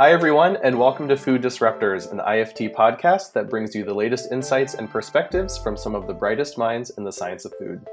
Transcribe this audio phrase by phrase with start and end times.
[0.00, 4.32] Hi, everyone, and welcome to Food Disruptors, an IFT podcast that brings you the latest
[4.32, 7.86] insights and perspectives from some of the brightest minds in the science of food.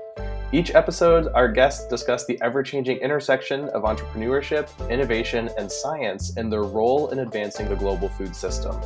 [0.54, 6.50] Each episode, our guests discuss the ever changing intersection of entrepreneurship, innovation, and science and
[6.50, 8.80] their role in advancing the global food system.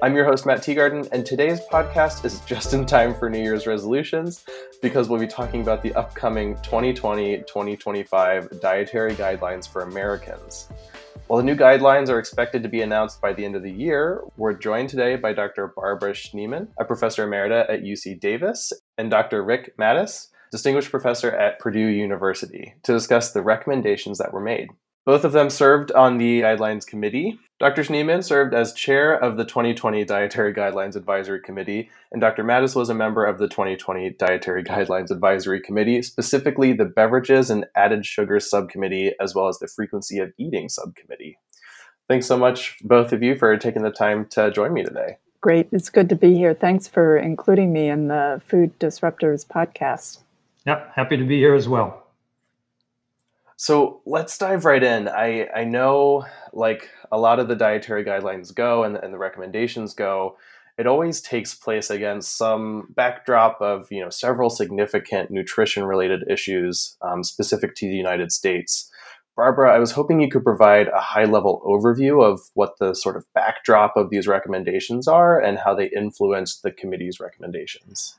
[0.00, 3.66] I'm your host, Matt Teagarden, and today's podcast is just in time for New Year's
[3.66, 4.44] resolutions
[4.80, 10.68] because we'll be talking about the upcoming 2020 2025 dietary guidelines for Americans.
[11.26, 14.22] While the new guidelines are expected to be announced by the end of the year,
[14.36, 15.72] we're joined today by Dr.
[15.74, 19.42] Barbara Schneeman, a professor emerita at UC Davis, and Dr.
[19.42, 24.68] Rick Mattes, distinguished professor at Purdue University, to discuss the recommendations that were made.
[25.06, 27.38] Both of them served on the Guidelines Committee.
[27.60, 27.82] Dr.
[27.82, 32.42] Schneeman served as chair of the 2020 Dietary Guidelines Advisory Committee, and Dr.
[32.42, 37.66] Mattes was a member of the 2020 Dietary Guidelines Advisory Committee, specifically the Beverages and
[37.76, 41.38] Added Sugars Subcommittee, as well as the Frequency of Eating Subcommittee.
[42.08, 45.18] Thanks so much, both of you, for taking the time to join me today.
[45.40, 45.68] Great.
[45.72, 46.54] It's good to be here.
[46.54, 50.20] Thanks for including me in the Food Disruptors podcast.
[50.66, 52.03] Yep, happy to be here as well.
[53.56, 55.08] So let's dive right in.
[55.08, 59.94] I, I know, like a lot of the dietary guidelines go and, and the recommendations
[59.94, 60.36] go,
[60.76, 66.96] it always takes place against some backdrop of you know several significant nutrition related issues
[67.02, 68.90] um, specific to the United States.
[69.36, 73.16] Barbara, I was hoping you could provide a high level overview of what the sort
[73.16, 78.16] of backdrop of these recommendations are and how they influence the committee's recommendations.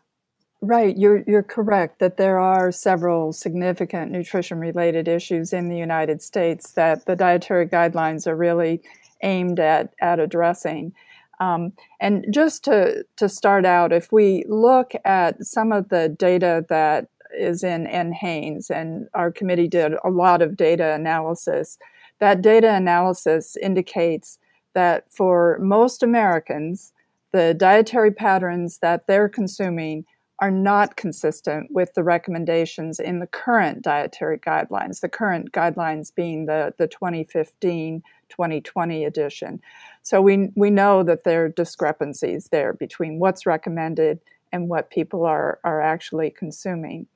[0.67, 6.23] Right, you're you're correct that there are several significant nutrition related issues in the United
[6.23, 8.81] States that the dietary guidelines are really
[9.21, 10.93] aimed at at addressing.
[11.39, 16.65] Um, and just to to start out, if we look at some of the data
[16.69, 21.77] that is in NHANES, and our committee did a lot of data analysis,
[22.17, 24.39] that data analysis indicates
[24.73, 26.91] that for most Americans,
[27.33, 30.05] the dietary patterns that they're consuming
[30.39, 36.45] are not consistent with the recommendations in the current dietary guidelines, the current guidelines being
[36.45, 39.61] the, the 2015 2020 edition.
[40.01, 44.19] So we, we know that there are discrepancies there between what's recommended
[44.51, 47.07] and what people are, are actually consuming.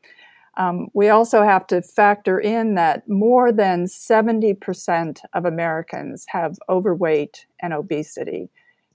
[0.58, 7.46] Um, we also have to factor in that more than 70% of Americans have overweight
[7.62, 8.50] and obesity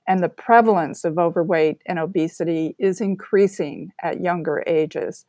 [0.07, 5.25] and the prevalence of overweight and obesity is increasing at younger ages.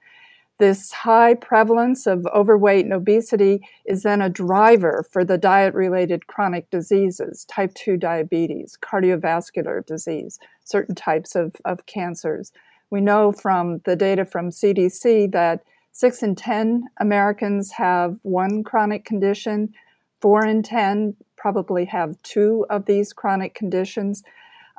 [0.57, 6.27] This high prevalence of overweight and obesity is then a driver for the diet related
[6.27, 12.53] chronic diseases, type 2 diabetes, cardiovascular disease, certain types of, of cancers.
[12.89, 15.61] We know from the data from CDC that
[15.91, 19.73] 6 in 10 Americans have one chronic condition,
[20.21, 24.23] 4 in 10 probably have two of these chronic conditions.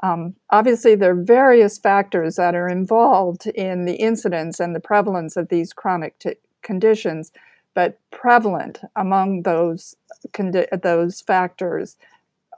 [0.02, 5.36] Um, obviously, there are various factors that are involved in the incidence and the prevalence
[5.36, 7.32] of these chronic t- conditions,
[7.74, 9.96] but prevalent among those
[10.32, 11.96] condi- those factors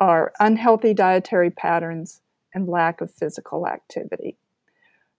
[0.00, 2.20] are unhealthy dietary patterns
[2.54, 4.36] and lack of physical activity.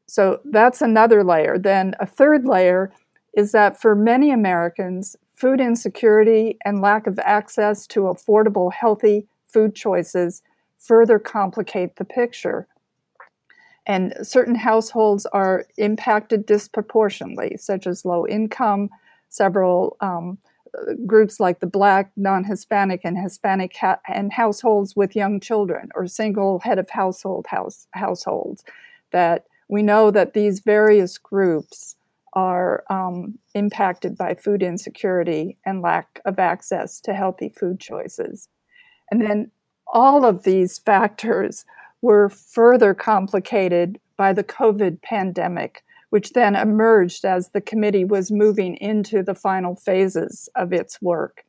[0.08, 1.58] So that's another layer.
[1.58, 2.92] Then a third layer
[3.36, 9.76] is that for many Americans, food insecurity and lack of access to affordable, healthy food
[9.76, 10.42] choices
[10.80, 12.68] further complicate the picture.
[13.86, 18.90] And certain households are impacted disproportionately, such as low income,
[19.30, 20.38] several um,
[21.06, 26.08] groups like the Black, non Hispanic, and Hispanic ha- and households with young children, or
[26.08, 28.64] single head of household house, households.
[29.12, 31.96] That we know that these various groups
[32.34, 38.50] are um, impacted by food insecurity and lack of access to healthy food choices.
[39.10, 39.52] And then
[39.92, 41.66] all of these factors
[42.02, 48.76] were further complicated by the COVID pandemic, which then emerged as the committee was moving
[48.78, 51.44] into the final phases of its work.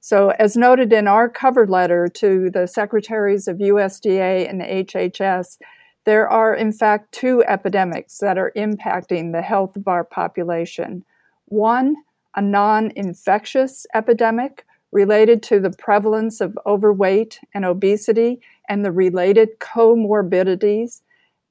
[0.00, 5.58] So, as noted in our cover letter to the secretaries of USDA and HHS,
[6.06, 11.04] there are in fact two epidemics that are impacting the health of our population.
[11.46, 11.96] One,
[12.34, 19.58] a non infectious epidemic, related to the prevalence of overweight and obesity and the related
[19.60, 21.02] comorbidities,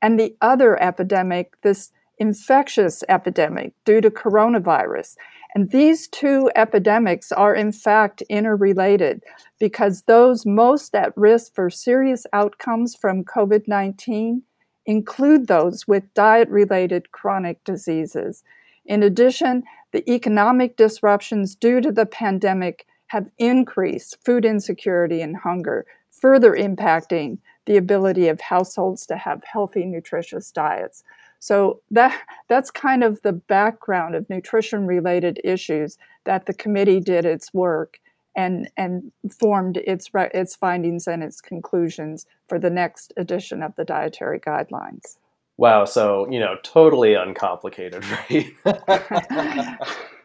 [0.02, 5.16] and the other epidemic, this infectious epidemic due to coronavirus.
[5.56, 9.24] And these two epidemics are in fact interrelated
[9.60, 14.44] because those most at risk for serious outcomes from COVID 19
[14.86, 18.44] include those with diet related chronic diseases.
[18.86, 25.86] In addition, the economic disruptions due to the pandemic have increased food insecurity and hunger,
[26.10, 31.04] further impacting the ability of households to have healthy, nutritious diets.
[31.40, 37.26] So that that's kind of the background of nutrition related issues that the committee did
[37.26, 38.00] its work
[38.36, 43.86] and and formed its its findings and its conclusions for the next edition of the
[43.86, 45.18] dietary guidelines.
[45.60, 48.50] Wow, so you know, totally uncomplicated, right?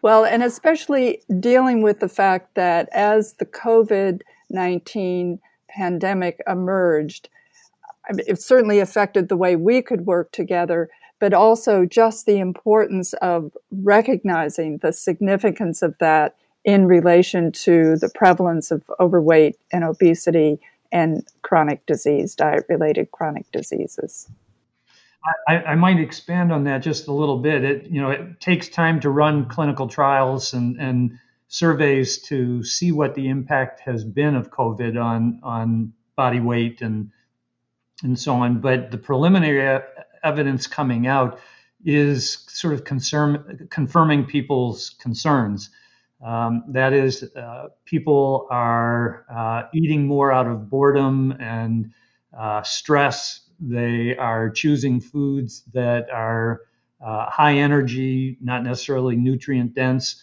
[0.03, 4.21] well, and especially dealing with the fact that as the COVID
[4.51, 7.29] 19 pandemic emerged,
[8.11, 10.89] it certainly affected the way we could work together,
[11.19, 18.11] but also just the importance of recognizing the significance of that in relation to the
[18.15, 20.61] prevalence of overweight and obesity
[20.93, 24.29] and chronic disease, diet related chronic diseases.
[25.49, 27.65] I, I, might expand on that just a little bit.
[27.65, 31.19] It you know it takes time to run clinical trials and, and
[31.49, 37.11] surveys to see what the impact has been of COVID on on body weight and
[38.03, 38.61] and so on.
[38.61, 39.83] But the preliminary
[40.23, 41.39] evidence coming out
[41.85, 45.71] is sort of concern, confirming people's concerns.
[46.25, 51.93] Um, that is, uh, people are uh, eating more out of boredom and
[52.37, 53.41] uh, stress.
[53.67, 56.61] They are choosing foods that are
[57.05, 60.23] uh, high energy, not necessarily nutrient dense.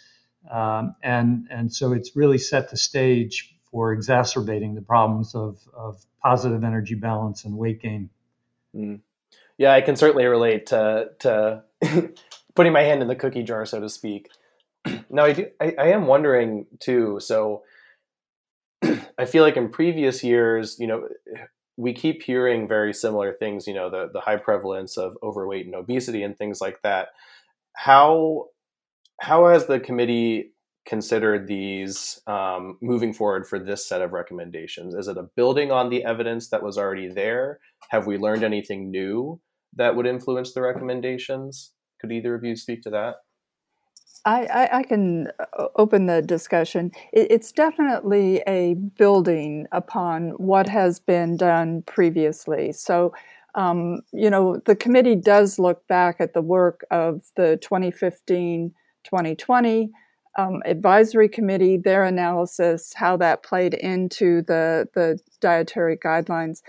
[0.49, 6.03] Um, and, and so it's really set the stage for exacerbating the problems of, of
[6.21, 8.09] positive energy balance and weight gain.
[8.75, 8.99] Mm.
[9.57, 11.63] Yeah, I can certainly relate to, to
[12.55, 14.29] putting my hand in the cookie jar, so to speak.
[15.09, 17.19] now, I, do, I, I am wondering too.
[17.21, 17.63] So,
[19.17, 21.07] I feel like in previous years, you know,
[21.77, 23.67] we keep hearing very similar things.
[23.67, 27.09] You know, the the high prevalence of overweight and obesity and things like that.
[27.75, 28.47] How
[29.19, 30.53] how has the committee
[30.85, 34.95] considered these um, moving forward for this set of recommendations?
[34.95, 37.59] Is it a building on the evidence that was already there?
[37.89, 39.39] Have we learned anything new
[39.75, 41.73] that would influence the recommendations?
[41.99, 43.17] Could either of you speak to that?
[44.25, 46.91] I, I, I can uh, open the discussion.
[47.11, 52.71] It, it's definitely a building upon what has been done previously.
[52.71, 53.13] So,
[53.55, 58.73] um, you know, the committee does look back at the work of the 2015
[59.03, 59.91] 2020
[60.37, 66.61] um, advisory committee, their analysis, how that played into the, the dietary guidelines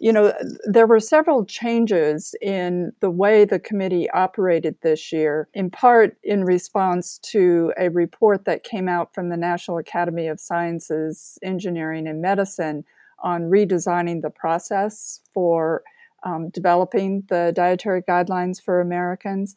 [0.00, 0.32] you know,
[0.64, 6.44] there were several changes in the way the committee operated this year, in part in
[6.44, 12.20] response to a report that came out from the National Academy of Sciences, Engineering, and
[12.20, 12.84] Medicine
[13.22, 15.82] on redesigning the process for
[16.22, 19.56] um, developing the dietary guidelines for Americans.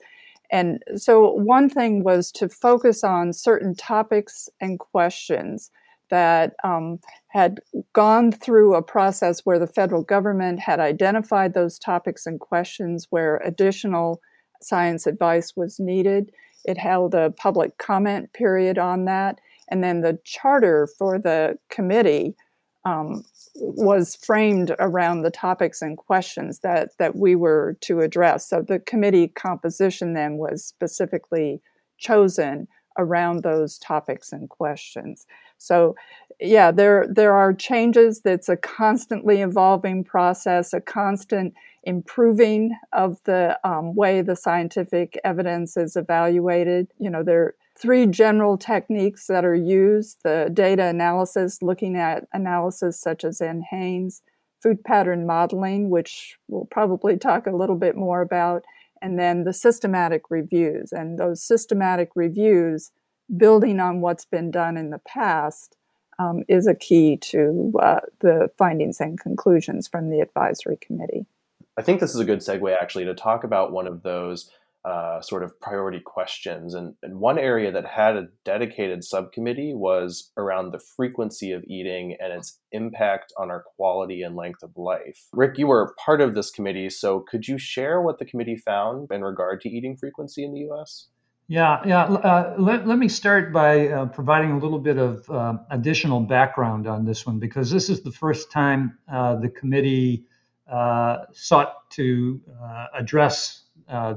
[0.51, 5.71] And so, one thing was to focus on certain topics and questions
[6.09, 7.59] that um, had
[7.93, 13.37] gone through a process where the federal government had identified those topics and questions where
[13.37, 14.21] additional
[14.61, 16.31] science advice was needed.
[16.65, 19.39] It held a public comment period on that.
[19.69, 22.35] And then the charter for the committee
[22.85, 23.23] um,
[23.55, 28.49] was framed around the topics and questions that, that we were to address.
[28.49, 31.61] So the committee composition then was specifically
[31.97, 32.67] chosen
[32.99, 35.25] around those topics and questions.
[35.57, 35.95] So,
[36.39, 38.21] yeah, there there are changes.
[38.21, 45.75] That's a constantly evolving process, a constant improving of the um, way the scientific evidence
[45.75, 46.87] is evaluated.
[46.99, 52.27] You know, there are three general techniques that are used: the data analysis, looking at
[52.33, 54.21] analysis such as NHANES,
[54.63, 58.63] food pattern modeling, which we'll probably talk a little bit more about,
[59.01, 60.93] and then the systematic reviews.
[60.93, 62.91] And those systematic reviews
[63.35, 65.77] building on what's been done in the past
[66.19, 71.25] um, is a key to uh, the findings and conclusions from the advisory committee.
[71.77, 74.51] I think this is a good segue actually to talk about one of those
[74.85, 76.73] uh, sort of priority questions.
[76.73, 82.15] And, and, one area that had a dedicated subcommittee was around the frequency of eating
[82.21, 85.27] and its impact on our quality and length of life.
[85.33, 89.11] Rick, you were part of this committee, so could you share what the committee found
[89.11, 91.07] in regard to eating frequency in the US?
[91.49, 92.03] Yeah, yeah.
[92.03, 96.85] Uh, let, let me start by uh, providing a little bit of uh, additional background
[96.85, 100.25] on this one because this is the first time uh, the committee
[100.71, 103.63] uh, sought to uh, address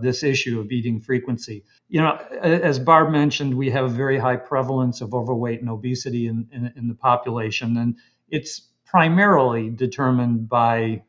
[0.03, 1.65] this issue of eating frequency.
[1.89, 6.27] You know, as Barb mentioned, we have a very high prevalence of overweight and obesity
[6.27, 7.97] in, in, in the population, and
[8.29, 11.03] it's primarily determined by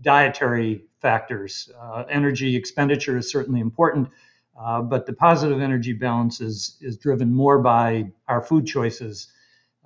[0.00, 1.70] dietary factors.
[2.10, 4.08] energy expenditure is certainly important
[4.58, 9.28] uh, but the positive energy balance is, is driven more by our food choices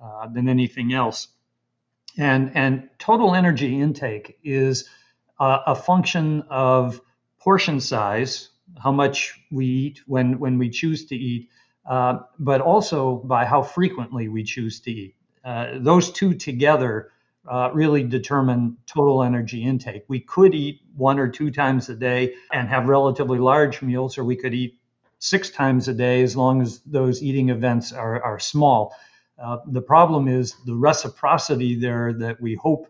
[0.03, 1.27] uh, than anything else.
[2.17, 4.89] And, and total energy intake is
[5.39, 6.99] a, a function of
[7.39, 8.49] portion size,
[8.81, 11.49] how much we eat when, when we choose to eat,
[11.85, 15.15] uh, but also by how frequently we choose to eat.
[15.45, 17.11] Uh, those two together
[17.49, 20.03] uh, really determine total energy intake.
[20.07, 24.23] We could eat one or two times a day and have relatively large meals, or
[24.23, 24.77] we could eat
[25.19, 28.95] six times a day as long as those eating events are, are small.
[29.41, 32.87] Uh, the problem is the reciprocity there that we hope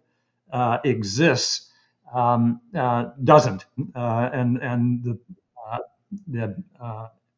[0.52, 1.72] uh, exists
[2.14, 5.20] um, uh, doesn't, uh, and and the
[5.72, 5.80] uh,
[6.28, 6.64] the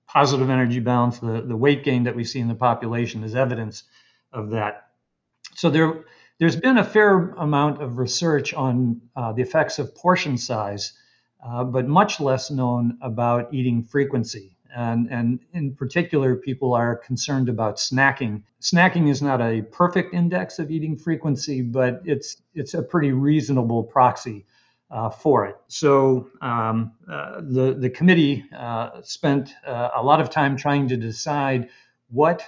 [0.06, 3.84] positive energy balance, the the weight gain that we see in the population is evidence
[4.34, 4.90] of that.
[5.56, 6.04] So there
[6.40, 10.94] there's been a fair amount of research on the effects of portion size,
[11.68, 14.56] but much less known about eating frequency.
[14.76, 18.44] And, and in particular, people are concerned about snacking.
[18.60, 23.84] Snacking is not a perfect index of eating frequency, but it's, it's a pretty reasonable
[23.84, 24.46] proxy
[24.92, 25.56] uh, for it.
[25.70, 30.98] So um, uh, the, the committee uh, spent uh, a lot of time trying to
[30.98, 31.70] decide
[32.10, 32.46] what, uh,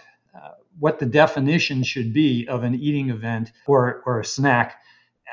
[0.79, 4.81] what the definition should be of an eating event or, or a snack.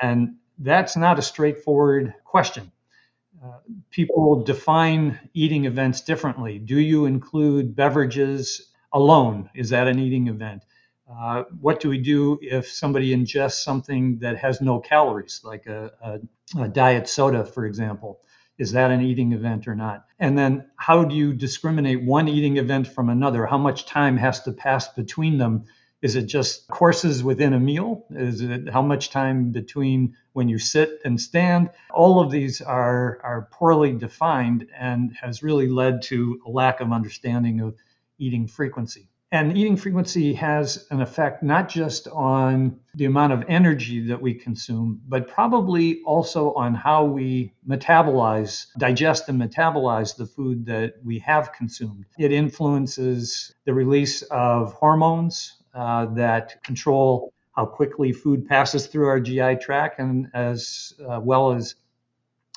[0.00, 2.70] And that's not a straightforward question
[3.90, 6.58] people define eating events differently.
[6.58, 9.50] Do you include beverages alone?
[9.54, 10.62] Is that an eating event?
[11.10, 15.92] Uh, what do we do if somebody ingests something that has no calories, like a,
[16.02, 18.20] a, a diet soda, for example?
[18.58, 20.06] Is that an eating event or not?
[20.18, 23.46] And then how do you discriminate one eating event from another?
[23.46, 25.64] How much time has to pass between them
[26.04, 28.04] is it just courses within a meal?
[28.10, 31.70] Is it how much time between when you sit and stand?
[31.90, 36.92] All of these are, are poorly defined and has really led to a lack of
[36.92, 37.74] understanding of
[38.18, 39.08] eating frequency.
[39.34, 44.32] And eating frequency has an effect not just on the amount of energy that we
[44.32, 51.18] consume, but probably also on how we metabolize, digest, and metabolize the food that we
[51.18, 52.04] have consumed.
[52.16, 59.18] It influences the release of hormones, uh, that control how quickly food passes through our
[59.18, 61.74] GI tract and as uh, well as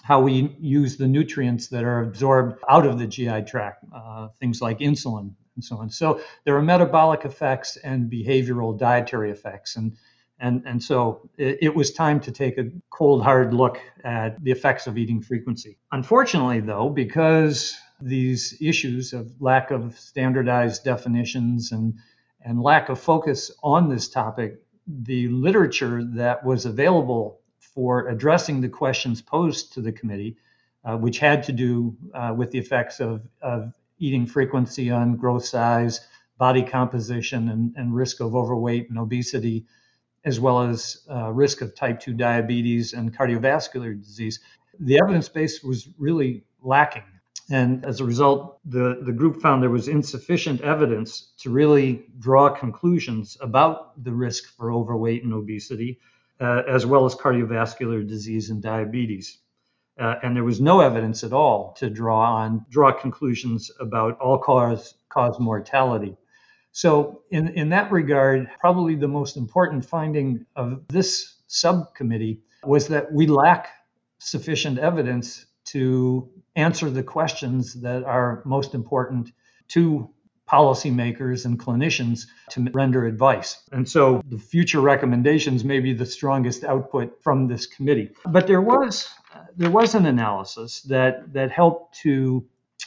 [0.04, 4.62] how we use the nutrients that are absorbed out of the GI tract, uh, things
[4.62, 5.90] like insulin and so on.
[5.90, 9.76] So there are metabolic effects and behavioral dietary effects.
[9.76, 9.98] And,
[10.40, 14.52] and, and so it, it was time to take a cold, hard look at the
[14.52, 15.78] effects of eating frequency.
[15.92, 21.96] Unfortunately, though, because these issues of lack of standardized definitions and
[22.42, 28.70] and lack of focus on this topic, the literature that was available for addressing the
[28.70, 30.38] questions posed to the committee,
[30.86, 35.46] uh, which had to do uh, with the effects of, of, eating frequency on growth
[35.46, 36.02] size,
[36.38, 39.66] body composition, and, and, risk of overweight and obesity,
[40.26, 44.40] as well as uh, risk of type 2 diabetes and cardiovascular disease.
[44.80, 47.04] The evidence base was really lacking.
[47.50, 52.50] And as a result, the, the group found there was insufficient evidence to really draw
[52.50, 56.00] conclusions about the risk for overweight and obesity,
[56.42, 59.40] uh, as well as cardiovascular disease and diabetes.
[60.00, 64.38] Uh, and there was no evidence at all to draw on draw conclusions about all
[64.38, 66.16] cause cause mortality.
[66.72, 73.12] So in, in that regard, probably the most important finding of this subcommittee was that
[73.12, 73.70] we lack
[74.20, 79.32] sufficient evidence to answer the questions that are most important
[79.70, 80.10] to
[80.48, 83.64] policymakers and clinicians to render advice.
[83.72, 88.12] And so the future recommendations may be the strongest output from this committee.
[88.26, 89.10] But there was
[89.56, 92.46] there was an analysis that that helped to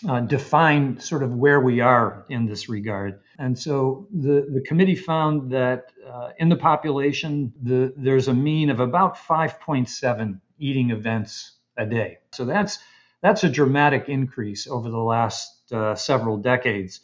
[0.09, 3.21] uh, define sort of where we are in this regard.
[3.38, 8.71] And so the, the committee found that uh, in the population, the, there's a mean
[8.71, 12.19] of about 5.7 eating events a day.
[12.33, 12.78] So that's
[13.23, 17.00] that's a dramatic increase over the last uh, several decades.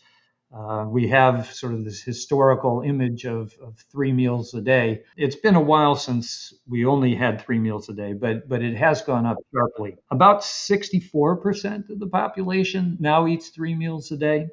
[0.57, 5.03] Uh, we have sort of this historical image of, of, three meals a day.
[5.17, 8.75] It's been a while since we only had three meals a day, but but it
[8.75, 9.97] has gone up sharply.
[10.11, 14.49] About 64% of the population now eats three meals a day,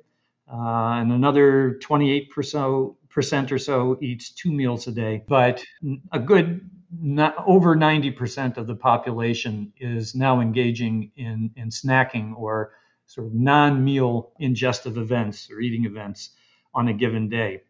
[0.51, 5.23] uh, and another 28% or so eats two meals a day.
[5.25, 5.63] But
[6.11, 6.69] a good
[7.01, 12.73] not, over 90% of the population is now engaging in, in snacking or
[13.13, 16.31] sort of non meal ingestive events or eating events
[16.73, 17.61] on a given day.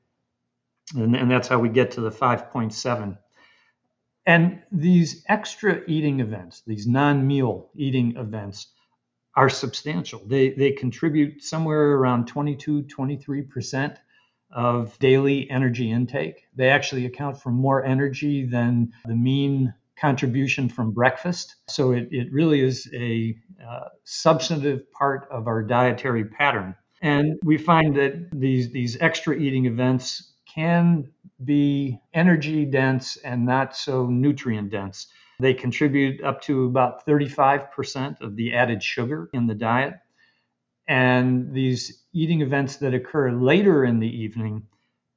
[0.96, 3.18] And, and that's how we get to the 5.7.
[4.26, 8.68] And these extra eating events, these non meal eating events,
[9.36, 10.22] are substantial.
[10.26, 13.98] They, they contribute somewhere around 22, 23%
[14.52, 16.48] of daily energy intake.
[16.56, 21.56] They actually account for more energy than the mean contribution from breakfast.
[21.70, 23.36] So it, it really is a
[23.66, 26.76] uh, substantive part of our dietary pattern.
[27.02, 31.12] And we find that these, these extra eating events can
[31.44, 35.08] be energy dense and not so nutrient dense.
[35.40, 39.96] They contribute up to about 35% of the added sugar in the diet.
[40.88, 44.68] And these eating events that occur later in the evening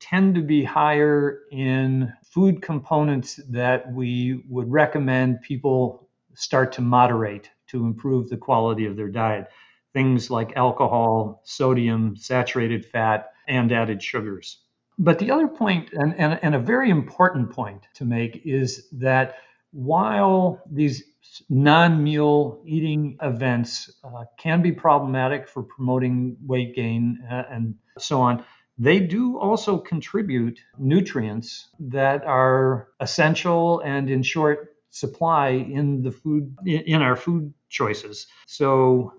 [0.00, 7.50] tend to be higher in food components that we would recommend people start to moderate
[7.68, 9.48] to improve the quality of their diet.
[9.92, 14.58] Things like alcohol, sodium, saturated fat, and added sugars.
[14.98, 19.36] But the other point, and, and, and a very important point to make, is that
[19.72, 21.02] while these
[21.48, 28.20] non meal eating events uh, can be problematic for promoting weight gain uh, and so
[28.20, 28.44] on,
[28.78, 36.56] they do also contribute nutrients that are essential and in short supply in the food
[36.64, 38.26] in our food choices.
[38.46, 39.12] So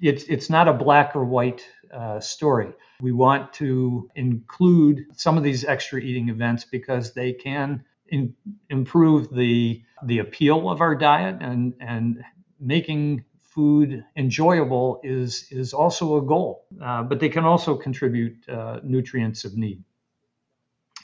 [0.00, 2.72] it's it's not a black or white uh, story.
[3.00, 8.34] We want to include some of these extra eating events because they can in,
[8.70, 12.22] improve the the appeal of our diet and and
[12.60, 13.24] making
[13.58, 16.64] food enjoyable is is also a goal.
[16.80, 19.82] Uh, but they can also contribute uh, nutrients of need.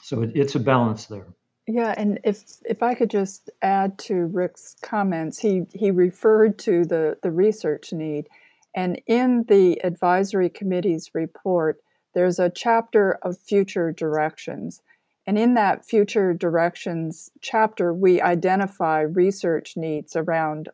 [0.01, 1.27] So it, it's a balance there.
[1.67, 6.85] Yeah, and if if I could just add to Rick's comments, he he referred to
[6.85, 8.29] the the research need,
[8.73, 11.81] and in the advisory committee's report,
[12.13, 14.81] there's a chapter of future directions.
[15.27, 20.69] And in that future directions chapter, we identify research needs around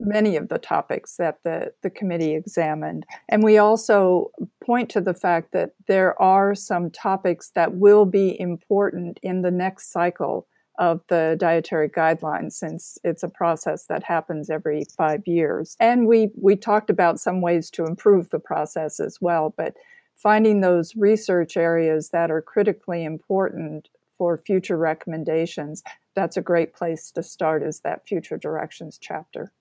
[0.00, 3.04] many of the topics that the, the committee examined.
[3.28, 4.30] And we also
[4.64, 9.50] point to the fact that there are some topics that will be important in the
[9.50, 10.46] next cycle
[10.78, 15.76] of the dietary guidelines since it's a process that happens every five years.
[15.80, 19.74] And we, we talked about some ways to improve the process as well, but
[20.14, 25.82] finding those research areas that are critically important for future recommendations,
[26.14, 29.52] that's a great place to start is that future directions chapter.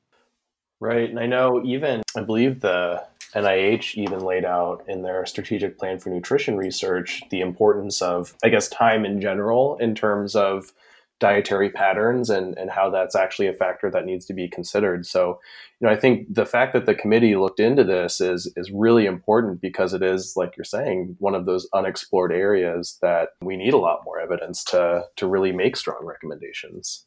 [0.79, 1.09] Right.
[1.09, 5.99] And I know even, I believe the NIH even laid out in their strategic plan
[5.99, 10.71] for nutrition research the importance of, I guess, time in general in terms of
[11.19, 15.05] dietary patterns and, and how that's actually a factor that needs to be considered.
[15.05, 15.39] So,
[15.79, 19.07] you know, I think the fact that the committee looked into this is is really
[19.07, 23.73] important because it is, like you're saying, one of those unexplored areas that we need
[23.73, 27.06] a lot more evidence to to really make strong recommendations.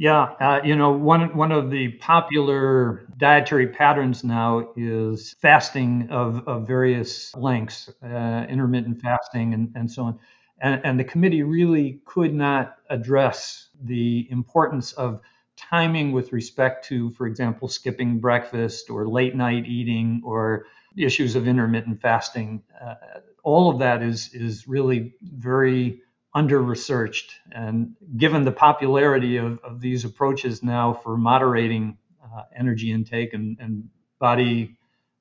[0.00, 6.46] Yeah, uh, you know, one one of the popular dietary patterns now is fasting of,
[6.46, 10.18] of various lengths, uh, intermittent fasting, and, and so on.
[10.60, 15.20] And, and the committee really could not address the importance of
[15.56, 21.48] timing with respect to, for example, skipping breakfast or late night eating or issues of
[21.48, 22.62] intermittent fasting.
[22.80, 22.94] Uh,
[23.42, 26.02] all of that is is really very
[26.34, 27.32] under researched.
[27.52, 33.56] And given the popularity of, of these approaches now for moderating uh, energy intake and,
[33.60, 33.88] and
[34.18, 34.76] body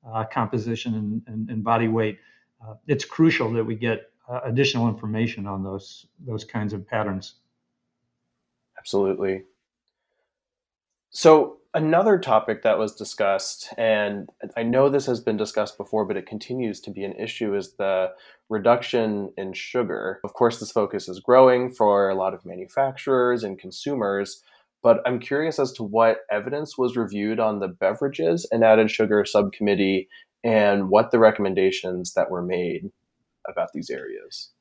[0.07, 2.19] uh, composition and, and, and, body weight,
[2.65, 7.35] uh, it's crucial that we get uh, additional information on those those kinds of patterns.
[8.77, 9.43] Absolutely.
[11.09, 16.17] So another topic that was discussed, and I know this has been discussed before, but
[16.17, 18.11] it continues to be an issue, is the
[18.49, 20.19] reduction in sugar.
[20.23, 24.41] Of course, this focus is growing for a lot of manufacturers and consumers.
[24.83, 29.25] But I'm curious as to what evidence was reviewed on the beverages and added sugar
[29.25, 30.07] subcommittee
[30.43, 32.91] and what the recommendations that were made
[33.49, 34.51] about these areas.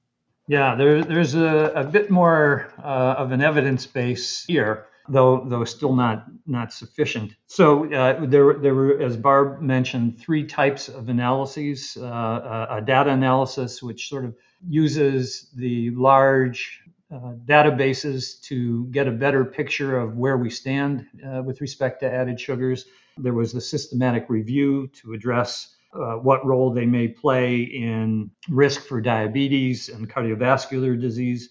[0.48, 5.64] Yeah, there, there's a, a, bit more uh, of an evidence base here, though though
[5.64, 7.34] still not not sufficient.
[7.46, 13.10] So uh, there there were, as Barb mentioned, three types of analyses: uh, a data
[13.10, 14.34] analysis, which sort of
[14.68, 21.42] uses the large uh, databases to get a better picture of where we stand uh,
[21.42, 22.86] with respect to added sugars.
[23.16, 28.82] There was the systematic review to address uh, what role they may play in risk
[28.82, 31.48] for diabetes and cardiovascular disease,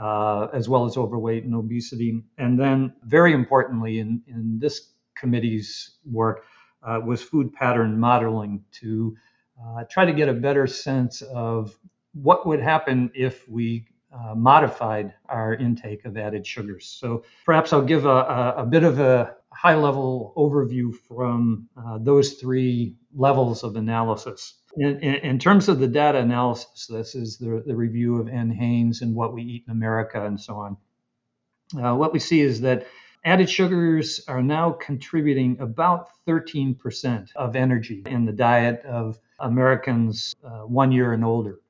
[0.00, 2.22] uh, as well as overweight and obesity.
[2.38, 6.44] And then, very importantly, in, in this committee's work,
[6.82, 9.14] uh, was food pattern modeling to
[9.62, 11.78] uh, try to get a better sense of
[12.14, 16.86] what would happen if we uh, modified our intake of added sugars.
[16.86, 21.98] So perhaps I'll give a, a, a bit of a high level overview from uh,
[21.98, 24.54] those three levels of analysis.
[24.76, 29.02] In, in, in, terms of the data analysis, this is the, the review of NHANES
[29.02, 30.76] and what we eat in America and so on.
[31.76, 32.86] Uh, what we see is that
[33.24, 40.60] added sugars are now contributing about 13% of energy in the diet of Americans uh,
[40.60, 41.60] one year and older.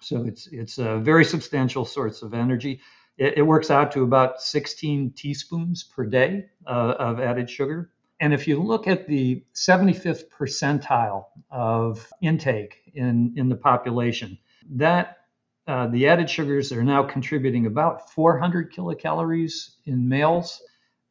[0.00, 2.80] So it's it's a very substantial source of energy.
[3.16, 7.90] It, it works out to about 16 teaspoons per day uh, of added sugar.
[8.20, 14.38] And if you look at the 75th percentile of intake in, in the population,
[14.70, 15.18] that
[15.66, 20.62] uh, the added sugars are now contributing about 400 kilocalories in males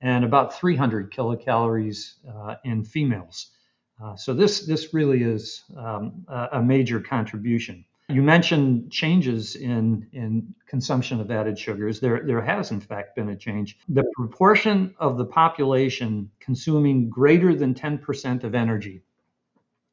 [0.02, 3.52] and about 300 kilocalories uh, in females.
[4.04, 7.84] Uh, so this this really is um, a major contribution.
[8.10, 12.00] You mentioned changes in, in consumption of added sugars.
[12.00, 13.78] There, there has, in fact, been a change.
[13.90, 19.02] The proportion of the population consuming greater than 10% of energy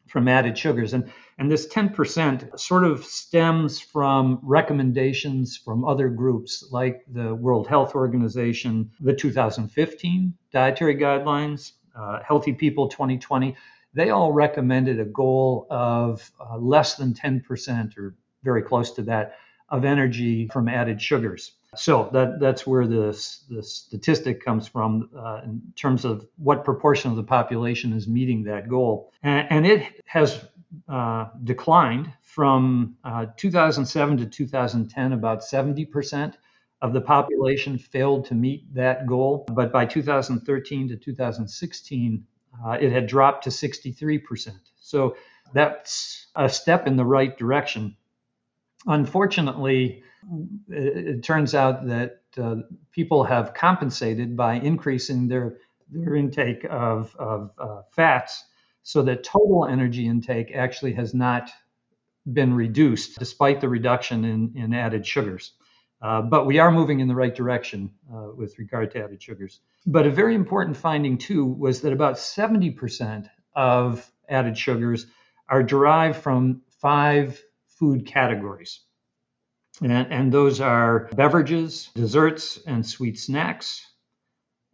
[0.06, 6.68] from added sugars, and, and this 10% sort of stems from recommendations from other groups
[6.70, 13.56] like the World Health Organization, the 2015 dietary guidelines, uh, Healthy People 2020
[13.94, 19.36] they all recommended a goal of uh, less than 10% or very close to that
[19.70, 21.52] of energy from added sugars.
[21.76, 27.16] So that, that's where the, statistic comes from uh, in terms of what proportion of
[27.16, 29.12] the population is meeting that goal.
[29.22, 30.44] And, and it has
[30.88, 36.34] uh, declined from uh, 2007 to 2010, about 70%
[36.82, 39.46] of the population failed to meet that goal.
[39.52, 42.24] But by 2013 to 2016,
[42.64, 44.50] uh, it had dropped to 63%.
[44.80, 45.16] So
[45.52, 47.96] that's a step in the right direction.
[48.86, 50.02] Unfortunately,
[50.68, 52.56] it, it turns out that uh,
[52.92, 55.58] people have compensated by increasing their,
[55.90, 58.44] their intake of, of uh, fats
[58.82, 61.50] so that total energy intake actually has not
[62.30, 65.52] been reduced despite the reduction in, in added sugars.
[66.04, 69.60] Uh, but we are moving in the right direction uh, with regard to added sugars.
[69.86, 75.06] But a very important finding, too, was that about 70% of added sugars
[75.48, 77.42] are derived from five
[77.78, 78.80] food categories.
[79.80, 83.86] And, and those are beverages, desserts, and sweet snacks,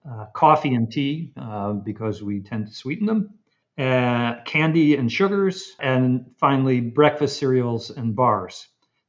[0.05, 3.35] uh, coffee and tea, uh, because we tend to sweeten them,
[3.79, 8.67] uh, candy and sugars, and finally, breakfast cereals and bars.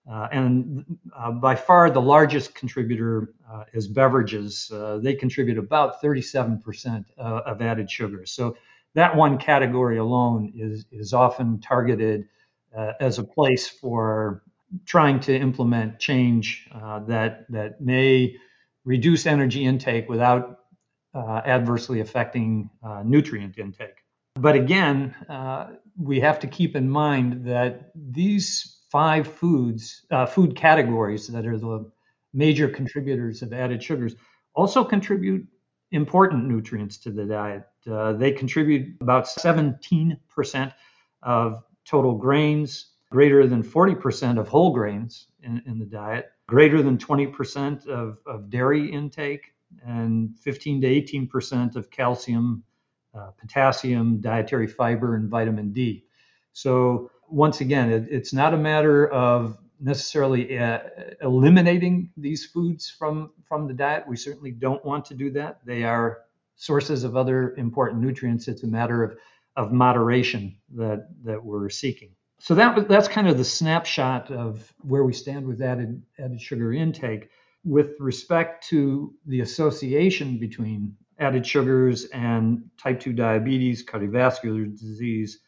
[0.10, 0.86] Uh, and
[1.16, 4.72] uh, by far the largest contributor uh, is beverages.
[4.74, 8.26] Uh, they contribute about 37% uh, of added sugar.
[8.26, 8.58] So
[8.96, 12.28] that one category alone is, is often targeted
[12.76, 14.44] uh, as a place for
[14.86, 16.68] trying to implement change
[17.08, 18.36] that, that may
[18.86, 20.60] reduce energy intake without
[21.14, 22.70] adversely affecting
[23.04, 23.98] nutrient intake.
[24.36, 25.14] But again,
[25.98, 31.58] we have to keep in mind that these five foods, uh, food categories that are
[31.58, 31.90] the
[32.34, 34.16] major contributors of added sugars,
[34.54, 35.48] also contribute
[35.92, 37.64] important nutrients to the diet.
[37.90, 40.74] Uh, they contribute about 17%
[41.24, 46.98] of total grains, greater than 40% of whole grains in, in the diet, greater than
[46.98, 49.54] 20% of, of, dairy intake,
[49.86, 52.64] and 15 to 18% of calcium,
[53.16, 56.06] uh, potassium, dietary fiber, and vitamin D.
[56.54, 60.80] So once again, it, it's not a matter of necessarily uh,
[61.22, 64.08] eliminating these foods from from the diet.
[64.08, 65.60] We certainly don't want to do that.
[65.66, 66.20] They are
[66.56, 68.48] sources of other important nutrients.
[68.48, 69.18] It's a matter of
[69.56, 72.12] of moderation that that we're seeking.
[72.40, 76.74] So that that's kind of the snapshot of where we stand with added added sugar
[76.74, 77.30] intake.
[77.64, 85.40] With respect to the association between added sugars and type 2 diabetes, cardiovascular disease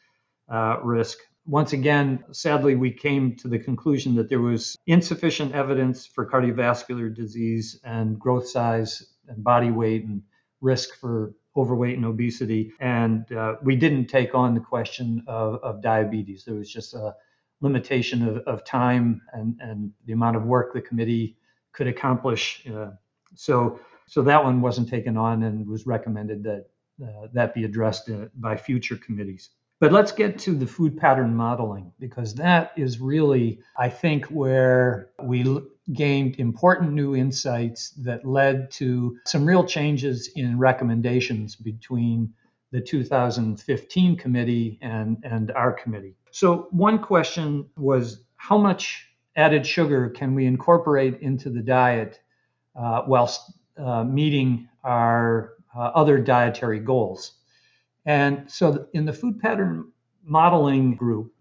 [0.48, 6.06] uh, risk, once again, sadly, we came to the conclusion that there was insufficient evidence
[6.06, 10.22] for cardiovascular disease and growth size and body weight and
[10.60, 12.72] risk for overweight and obesity.
[12.80, 16.44] And uh, we didn't take on the question of, of, diabetes.
[16.44, 17.14] There was just a
[17.60, 21.36] limitation of, of, time and, and the amount of work the committee
[21.72, 22.66] could accomplish.
[22.66, 22.90] Uh,
[23.34, 26.66] so, so that one wasn't taken on and was recommended that
[27.02, 29.50] uh, that be addressed uh, by future committees.
[29.84, 35.10] But let's get to the food pattern modeling because that is really, I think, where
[35.22, 35.60] we
[35.92, 42.32] gained important new insights that led to some real changes in recommendations between
[42.70, 46.16] the 2015 committee and, and our committee.
[46.30, 52.20] So, one question was how much added sugar can we incorporate into the diet
[52.74, 57.32] uh, whilst uh, meeting our uh, other dietary goals?
[58.06, 59.90] And so in the food pattern
[60.24, 61.32] modeling group,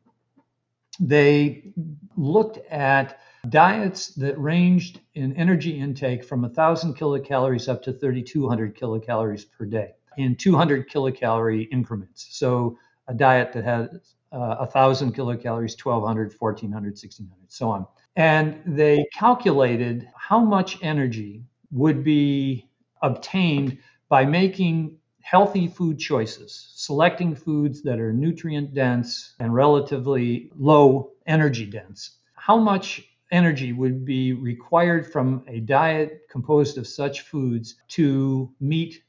[0.99, 1.73] they
[2.15, 9.45] looked at diets that ranged in energy intake from 1,000 kilocalories up to 3,200 kilocalories
[9.57, 12.27] per day in 200 kilocalorie increments.
[12.31, 13.89] So a diet that had
[14.31, 17.85] uh, 1,000 kilocalories, 1,200, 1,400, 1,600, so on.
[18.15, 22.69] And they calculated how much energy would be
[23.01, 31.11] obtained by making healthy food choices, selecting foods that are nutrient dense and relatively low
[31.25, 32.17] energy dense.
[32.35, 39.01] How much energy would be required from a diet composed of such foods to meet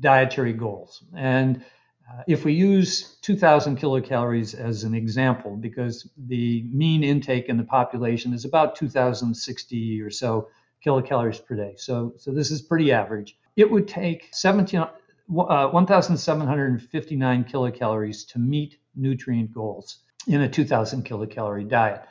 [0.00, 1.04] dietary goals?
[1.16, 1.64] And
[2.10, 7.64] uh, if we use 2,000 kilocalories as an example, because the mean intake in the
[7.64, 10.48] population is about 2,060 or so
[10.84, 13.38] kilocalories per day, so so this is pretty average.
[13.54, 14.84] It would take 17,
[15.30, 22.02] uh, 1,759 kilocalories to meet nutrient goals in a 2,000 kilocalorie diet.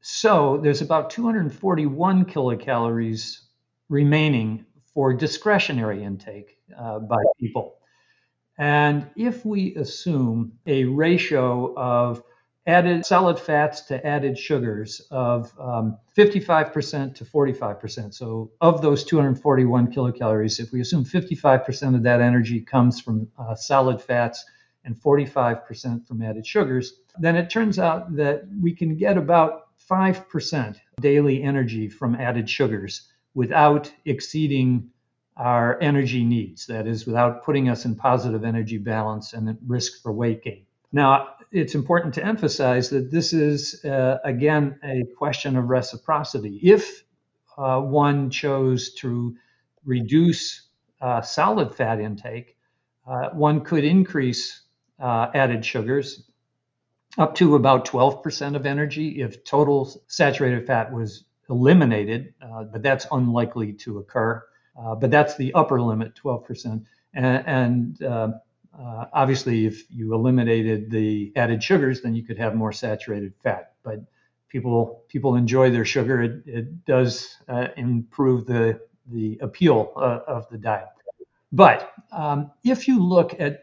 [0.00, 3.40] So there's about 241 kilocalories
[3.88, 4.64] remaining
[4.94, 7.76] for discretionary intake uh, by people.
[8.58, 12.22] And if we assume a ratio of
[12.68, 19.90] added solid fats to added sugars of um, 55% to 45%, so of those 241
[19.90, 24.44] kilocalories, if we assume 55% of that energy comes from uh, solid fats
[24.84, 30.76] and 45% from added sugars, then it turns out that we can get about 5%
[31.00, 34.90] daily energy from added sugars without exceeding
[35.38, 36.66] our energy needs.
[36.66, 40.66] That is, without putting us in positive energy balance and at risk for weight gain.
[40.92, 46.60] Now, it's important to emphasize that this is, uh, again, a question of reciprocity.
[46.62, 47.04] If
[47.56, 49.36] uh, one chose to
[49.84, 50.68] reduce
[51.00, 52.56] uh, solid fat intake,
[53.06, 54.62] uh, one could increase
[55.00, 56.30] uh, added sugars
[57.16, 63.06] up to about 12% of energy if total saturated fat was eliminated, uh, but that's
[63.10, 64.44] unlikely to occur.
[65.00, 66.84] But that's the upper limit, 12%.
[67.14, 68.38] And, and
[68.80, 73.72] uh, obviously, if you eliminated the added sugars, then you could have more saturated fat.
[73.82, 74.00] But
[74.48, 76.22] people people enjoy their sugar.
[76.22, 80.88] It, it does uh, improve the the appeal uh, of the diet.
[81.50, 83.62] But um, if you look at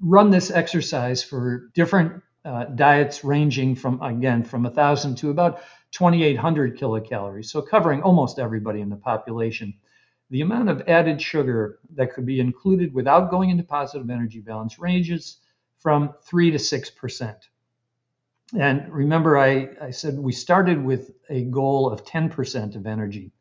[0.00, 5.60] run this exercise for different uh, diets ranging from again from 1,000 to about
[5.92, 9.74] 2,800 kilocalories, so covering almost everybody in the population
[10.30, 14.78] the amount of added sugar that could be included without going into positive energy balance
[14.78, 15.38] ranges
[15.78, 17.36] from 3 to 6%.
[18.58, 23.32] And remember, I, I said we started with a goal of 10% of energy.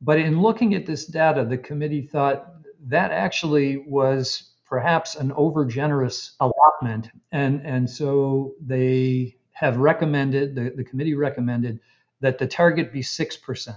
[0.00, 2.52] But in looking at this data, the committee thought
[2.86, 7.10] that actually was perhaps an overgenerous allotment.
[7.32, 11.80] And, and so they have recommended, the, the committee recommended
[12.20, 13.74] that the target be 6%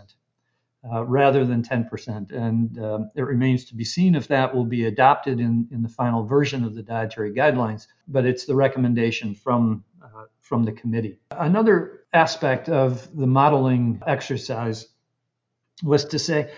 [0.89, 2.31] uh, rather than 10%.
[2.31, 5.89] And um, it remains to be seen if that will be adopted in, in the
[5.89, 11.19] final version of the dietary guidelines, but it's the recommendation from, uh, from the committee.
[11.31, 14.87] Another aspect of the modeling exercise
[15.83, 16.51] was to say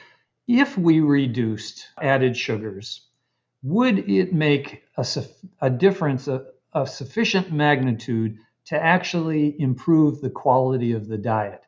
[0.47, 3.01] if we reduced added sugars,
[3.62, 5.05] would it make a,
[5.62, 11.63] a difference of, of sufficient magnitude to actually improve the quality of the diet?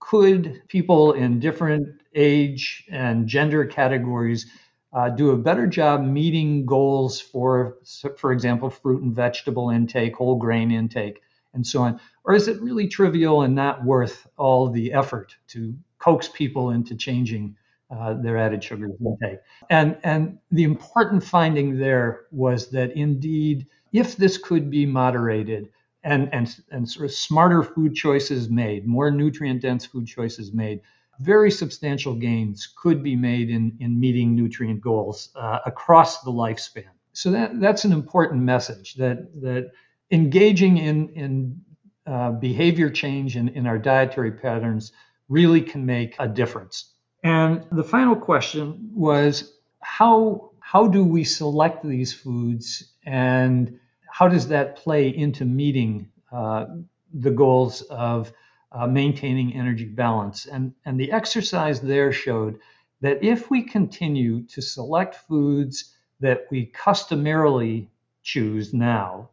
[0.00, 4.46] Could people in different age and gender categories
[4.92, 7.76] uh, do a better job meeting goals for,
[8.16, 11.20] for example, fruit and vegetable intake, whole grain intake,
[11.52, 12.00] and so on?
[12.24, 16.96] Or is it really trivial and not worth all the effort to coax people into
[16.96, 17.56] changing
[17.90, 19.40] uh, their added sugar intake?
[19.68, 25.68] And, and the important finding there was that indeed, if this could be moderated,
[26.04, 30.80] and, and, and sort of smarter food choices made, more nutrient dense food choices made,
[31.20, 36.84] very substantial gains could be made in, in meeting nutrient goals uh, across the lifespan.
[37.12, 39.72] So that, that's an important message that, that
[40.10, 41.60] engaging in, in
[42.06, 44.92] uh, behavior change in, in our dietary patterns
[45.28, 46.92] really can make a difference.
[47.24, 53.80] And the final question was how, how do we select these foods and
[54.18, 56.66] how does that play into meeting uh,
[57.14, 58.32] the goals of
[58.72, 60.46] uh, maintaining energy balance?
[60.46, 62.58] And, and the exercise there showed
[63.00, 67.92] that if we continue to select foods that we customarily
[68.24, 69.30] choose now,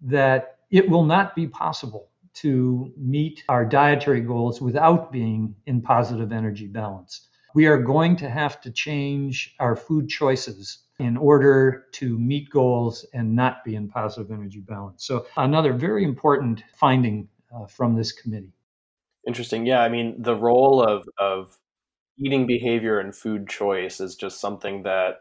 [0.00, 6.32] that it will not be possible to meet our dietary goals without being in positive
[6.32, 7.28] energy balance.
[7.54, 13.04] We are going to have to change our food choices in order to meet goals
[13.12, 15.04] and not be in positive energy balance.
[15.06, 18.52] So, another very important finding uh, from this committee.
[19.26, 19.66] Interesting.
[19.66, 21.58] Yeah, I mean, the role of of
[22.18, 25.20] eating behavior and food choice is just something that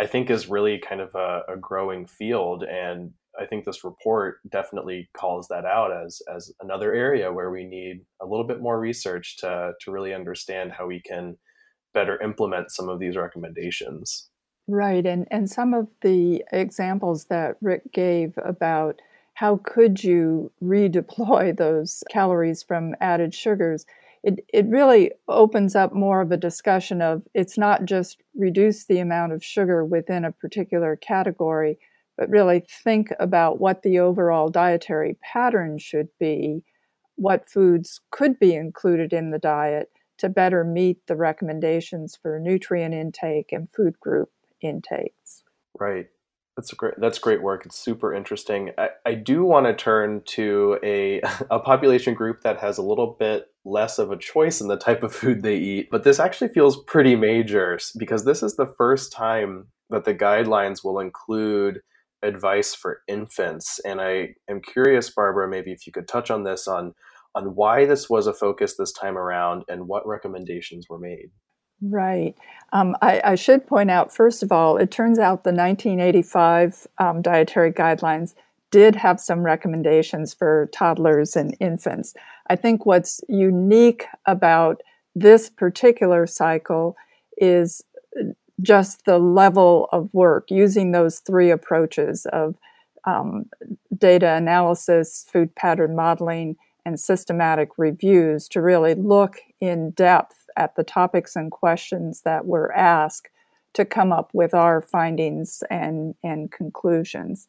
[0.00, 4.38] I think is really kind of a, a growing field, and I think this report
[4.50, 8.80] definitely calls that out as as another area where we need a little bit more
[8.80, 11.36] research to to really understand how we can
[11.92, 14.30] better implement some of these recommendations.
[14.66, 19.00] Right, and and some of the examples that Rick gave about
[19.34, 23.84] how could you redeploy those calories from added sugars,
[24.22, 29.00] it, it really opens up more of a discussion of it's not just reduce the
[29.00, 31.78] amount of sugar within a particular category,
[32.16, 36.64] but really think about what the overall dietary pattern should be,
[37.16, 42.94] what foods could be included in the diet to better meet the recommendations for nutrient
[42.94, 44.30] intake and food group
[44.64, 45.42] intakes.
[45.78, 46.06] Right.
[46.56, 46.94] That's great.
[46.98, 47.66] That's great work.
[47.66, 48.70] It's super interesting.
[48.78, 53.16] I, I do want to turn to a a population group that has a little
[53.18, 56.48] bit less of a choice in the type of food they eat, but this actually
[56.48, 61.80] feels pretty major because this is the first time that the guidelines will include
[62.22, 63.80] advice for infants.
[63.84, 66.94] And I am curious, Barbara, maybe if you could touch on this on
[67.34, 71.30] on why this was a focus this time around and what recommendations were made.
[71.80, 72.34] Right.
[72.72, 77.20] Um, I, I, should point out, first of all, it turns out the 1985 um,
[77.20, 78.34] dietary guidelines
[78.70, 82.14] did have some recommendations for toddlers and infants.
[82.48, 84.82] I think what's unique about
[85.14, 86.96] this particular cycle
[87.36, 87.82] is
[88.62, 92.56] just the level of work using those three approaches of
[93.04, 93.46] um,
[93.96, 96.56] data analysis, food pattern modeling,
[96.86, 102.72] and systematic reviews to really look in depth at the topics and questions that were
[102.74, 103.28] asked
[103.74, 107.48] to come up with our findings and, and conclusions.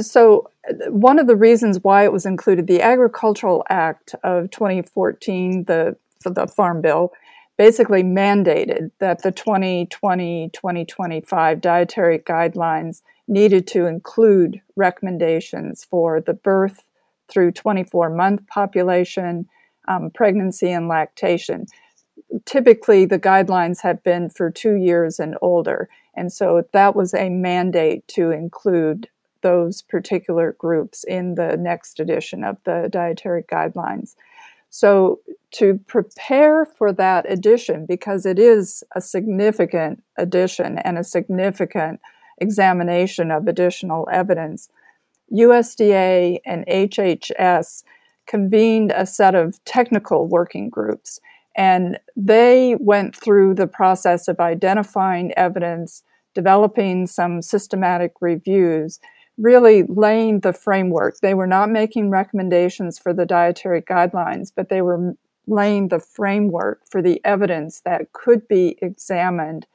[0.00, 0.48] So,
[0.88, 6.46] one of the reasons why it was included, the Agricultural Act of 2014, the, the
[6.46, 7.12] Farm Bill,
[7.56, 16.82] basically mandated that the 2020 2025 dietary guidelines needed to include recommendations for the birth
[17.28, 19.48] through 24 month population,
[19.88, 21.66] um, pregnancy, and lactation.
[22.44, 27.28] Typically, the guidelines have been for two years and older, and so that was a
[27.28, 29.08] mandate to include
[29.42, 34.14] those particular groups in the next edition of the dietary guidelines.
[34.70, 35.20] So,
[35.52, 42.00] to prepare for that addition, because it is a significant addition and a significant
[42.38, 44.68] examination of additional evidence,
[45.32, 47.84] USDA and HHS
[48.26, 51.20] convened a set of technical working groups,
[51.56, 56.02] and they went through the process of identifying evidence,
[56.34, 58.98] developing some systematic reviews,
[59.38, 61.18] really laying the framework.
[61.20, 65.14] They were not making recommendations for the dietary guidelines, but they were
[65.46, 69.66] laying the framework for the evidence that could be examined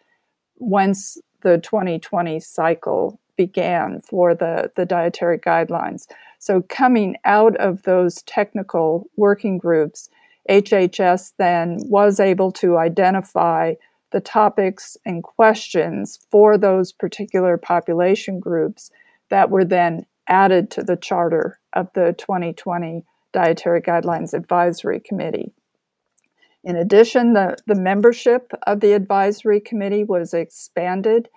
[0.57, 6.07] once the 2020 cycle began for the, the dietary guidelines.
[6.39, 10.09] So, coming out of those technical working groups,
[10.49, 13.75] HHS then was able to identify
[14.12, 18.89] the topics and questions for those particular population groups
[19.29, 25.53] that were then added to the charter of the 2020 Dietary Guidelines Advisory Committee.
[26.63, 31.29] In addition, the, the membership of the advisory committee was expanded.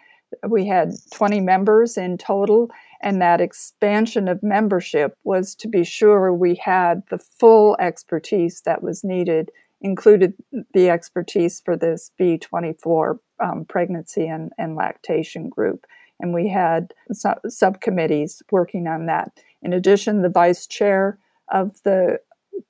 [0.49, 2.71] We had 20 members in total,
[3.03, 8.83] and that expansion of membership was to be sure we had the full expertise that
[8.83, 10.35] was needed, included
[10.73, 15.85] the expertise for this B24 um, pregnancy and, and lactation group
[16.23, 19.33] and we had su- subcommittees working on that.
[19.61, 21.19] In addition, the vice chair
[21.53, 22.21] of the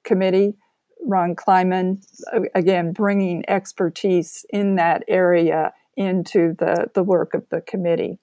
[0.05, 0.55] committee,
[1.05, 2.03] Ron Kleinman,
[2.55, 8.19] again, bringing expertise in that area into the, the work of the committee.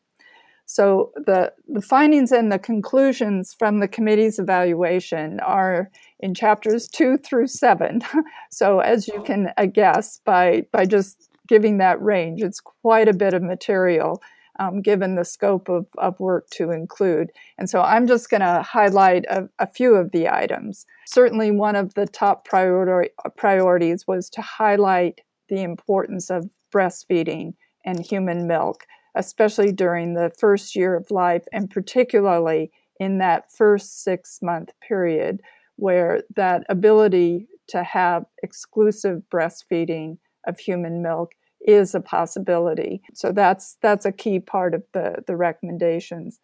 [0.72, 5.90] So the, the findings and the conclusions from the committee's evaluation are
[6.20, 8.04] in chapters two through seven.
[8.52, 13.34] So as you can guess by, by just giving that range, it's quite a bit
[13.34, 14.22] of material
[14.60, 17.32] um, given the scope of, of work to include.
[17.58, 20.86] And so I'm just going to highlight a, a, few of the items.
[21.08, 27.54] Certainly, one of the top priority, priorities was to highlight the importance of breastfeeding
[27.86, 28.86] and human milk,
[29.16, 35.42] especially during the first year of life, and particularly in that first six month period
[35.78, 41.34] where that ability to have exclusive breastfeeding of human milk
[41.66, 43.02] is a possibility.
[43.14, 46.40] So that's that's a key part of the, the recommendations.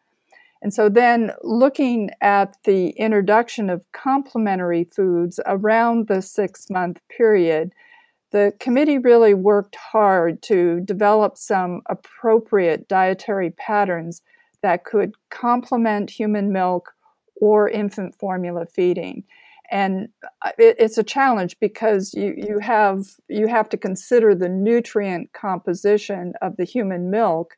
[0.62, 7.74] And so then looking at the introduction of complementary foods around the six month period,
[8.32, 14.22] the committee really worked hard to develop some appropriate dietary patterns
[14.62, 16.94] that could complement human milk
[17.36, 19.24] or infant formula feeding.
[19.72, 20.10] And
[20.44, 25.34] uh, it, it's a challenge because you, you have you have to consider the nutrient
[25.34, 27.56] composition of the human milk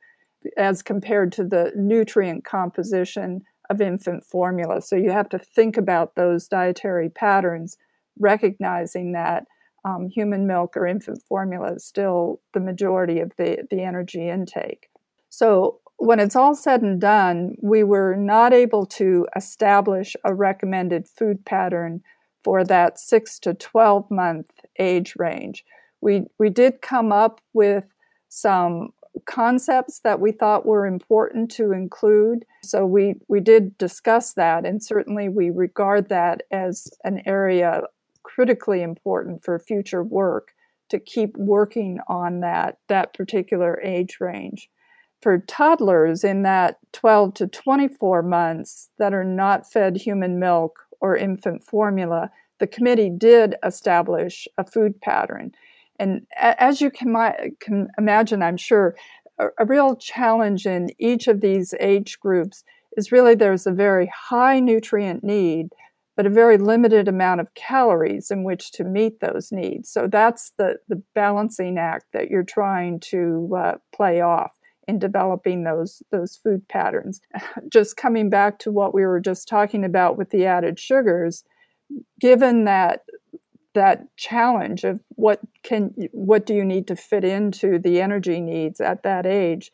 [0.58, 4.82] as compared to the nutrient composition of infant formula.
[4.82, 7.78] So you have to think about those dietary patterns,
[8.18, 9.46] recognizing that
[9.88, 14.90] um, human milk or infant formula is still the majority of the, the energy intake.
[15.30, 21.08] So when it's all said and done, we were not able to establish a recommended
[21.08, 22.02] food pattern
[22.44, 25.64] for that 6 to 12 month age range.
[26.02, 27.86] We, we did come up with
[28.30, 28.90] some
[29.26, 32.46] concepts that we thought were important to include.
[32.62, 37.84] So we, we did discuss that, and certainly we regard that as an area
[38.36, 40.50] critically important for future work
[40.90, 44.70] to keep working on that, that particular age range
[45.22, 51.16] for toddlers in that 12 to 24 months that are not fed human milk or
[51.16, 55.52] infant formula, the committee did establish a food pattern.
[56.00, 57.16] And as you can,
[57.60, 58.96] can imagine, I'm sure,
[59.40, 62.64] a, a real challenge in each of these age groups
[62.96, 65.70] is really there's a very high nutrient need,
[66.18, 69.88] but a very limited amount of calories in which to meet those needs.
[69.90, 74.52] So that's the, the balancing act that you're trying to uh, play off
[74.88, 77.22] in developing those those food patterns.
[77.72, 81.44] Just coming back to what we were just talking about with the added sugars,
[82.20, 83.02] given that
[83.76, 88.82] that challenge of what can what do you need to fit into the energy needs
[88.82, 89.72] at that age,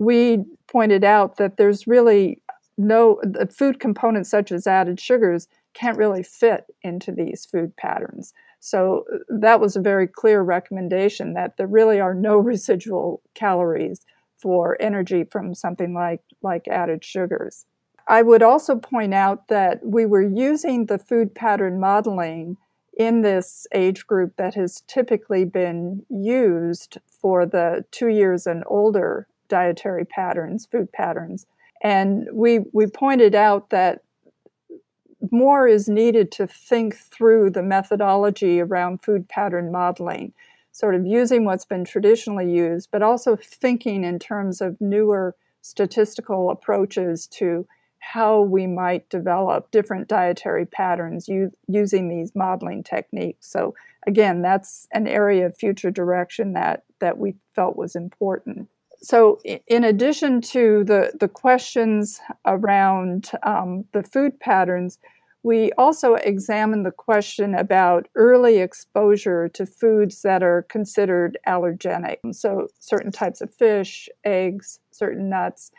[0.00, 2.42] we pointed out that there's really
[2.78, 8.32] no the food components such as added sugars can't really fit into these food patterns.
[8.60, 14.00] So that was a very clear recommendation that there really are no residual calories
[14.38, 17.66] for energy from something like, like added sugars.
[18.06, 22.56] I would also point out that we were using the food pattern modeling
[22.96, 29.28] in this age group that has typically been used for the two years and older
[29.48, 31.46] dietary patterns, food patterns.
[31.82, 34.02] And we, we pointed out that
[35.30, 40.32] more is needed to think through the methodology around food pattern modeling
[40.72, 46.50] sort of using what's been traditionally used, but also thinking in terms of newer statistical
[46.50, 47.66] approaches to
[47.98, 53.50] how we might develop different dietary patterns u- using these modeling techniques.
[53.50, 53.74] So
[54.06, 58.68] again, that's an area of future direction that that we felt was important.
[59.00, 64.98] So, in addition to the, the questions around um, the food patterns,
[65.44, 72.18] we also examine the question about early exposure to foods that are considered allergenic.
[72.32, 75.70] So, certain types of fish, eggs, certain nuts.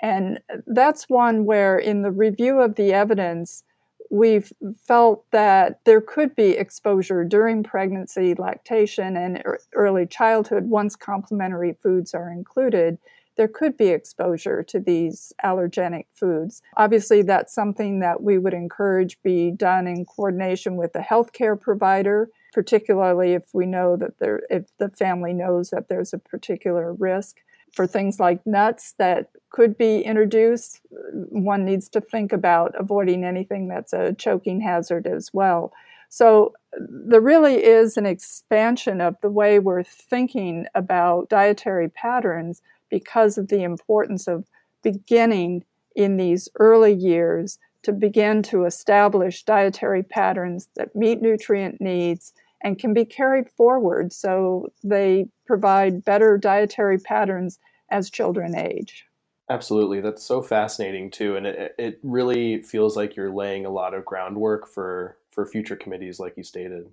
[0.00, 3.64] And that's one where, in the review of the evidence,
[4.10, 4.52] we've
[4.86, 9.42] felt that there could be exposure during pregnancy, lactation, and
[9.74, 12.98] early childhood once complementary foods are included
[13.38, 16.60] there could be exposure to these allergenic foods.
[16.76, 22.28] Obviously, that's something that we would encourage be done in coordination with the healthcare provider,
[22.52, 27.36] particularly if we know that there, if the family knows that there's a particular risk.
[27.72, 30.80] For things like nuts that could be introduced,
[31.12, 35.72] one needs to think about avoiding anything that's a choking hazard as well.
[36.08, 43.36] So, there really is an expansion of the way we're thinking about dietary patterns because
[43.38, 44.46] of the importance of
[44.82, 45.64] beginning
[45.94, 52.32] in these early years to begin to establish dietary patterns that meet nutrient needs
[52.62, 57.58] and can be carried forward so they provide better dietary patterns
[57.90, 59.06] as children age.
[59.50, 60.00] Absolutely.
[60.00, 61.36] That's so fascinating too.
[61.36, 65.76] And it, it really feels like you're laying a lot of groundwork for, for future
[65.76, 66.86] committees, like you stated.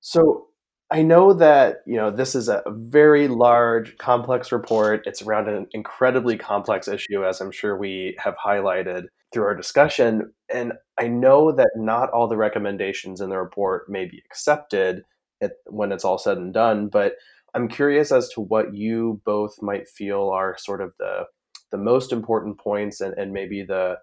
[0.00, 0.48] So
[0.90, 5.02] I know that you know this is a very large, complex report.
[5.06, 10.32] It's around an incredibly complex issue, as I'm sure we have highlighted through our discussion.
[10.52, 15.02] And I know that not all the recommendations in the report may be accepted
[15.40, 16.88] at, when it's all said and done.
[16.88, 17.14] But
[17.54, 21.24] I'm curious as to what you both might feel are sort of the
[21.70, 23.98] the most important points, and, and maybe the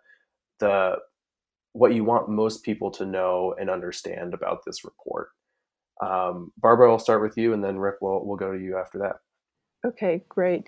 [0.59, 0.97] the
[1.73, 5.30] what you want most people to know and understand about this report.
[6.01, 8.99] Um, Barbara, I'll start with you, and then Rick, will will go to you after
[8.99, 9.15] that.
[9.86, 10.67] Okay, great.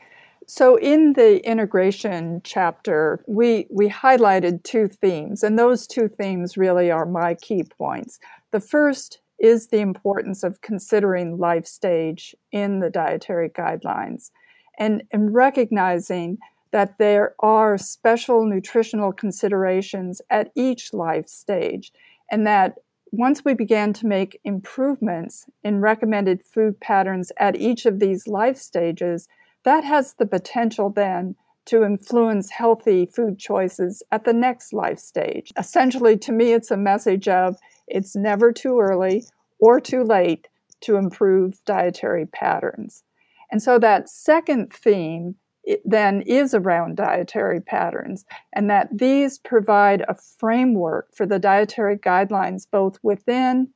[0.49, 6.89] So in the integration chapter, we we highlighted two themes, and those two themes really
[6.89, 8.17] are my key points.
[8.51, 14.31] The first is the importance of considering life stage in the dietary guidelines
[14.79, 16.37] and, and recognizing
[16.71, 21.91] that there are special nutritional considerations at each life stage,
[22.31, 22.75] and that
[23.11, 28.57] once we began to make improvements in recommended food patterns at each of these life
[28.57, 29.27] stages,
[29.67, 35.51] that has the potential then to influence healthy food choices at the next life stage.
[35.57, 39.25] Essentially, to me, it's a message of it's never too early
[39.59, 40.47] or too late
[40.79, 43.03] to improve dietary patterns.
[43.51, 45.35] And so that second theme
[45.83, 52.65] then is around dietary patterns, and that these provide a framework for the dietary guidelines
[52.71, 53.67] both within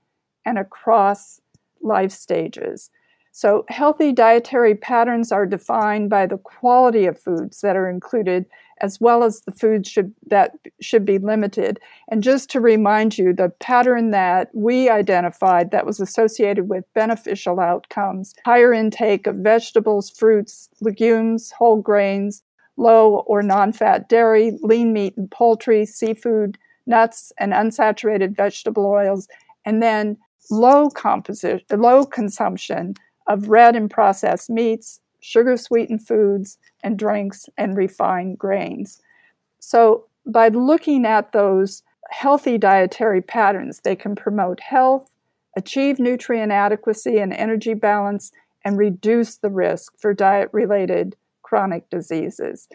[0.46, 1.42] and across
[1.82, 2.92] life stages.
[3.34, 8.46] So, healthy dietary patterns are defined by the quality of foods that are included,
[8.82, 10.52] as well as the foods should, that
[10.82, 11.80] should be limited.
[12.10, 17.62] And just to remind you, the pattern that we identified that was associated with beneficial
[17.62, 22.44] outcomes higher intake of vegetables, fruits, legumes, whole grains,
[22.76, 29.30] low or non fat dairy, lean meat and poultry, seafood, nuts, and unsaturated vegetable oils,
[29.64, 30.18] and then
[30.50, 32.94] low composition, low consumption
[33.28, 39.02] of red and processed meats, sugar sweetened foods, and drinks, and refined grains.
[39.60, 45.10] So, by looking at those healthy dietary patterns, they can promote health,
[45.56, 48.32] achieve nutrient adequacy and energy balance,
[48.64, 52.68] and reduce the risk for diet related chronic diseases.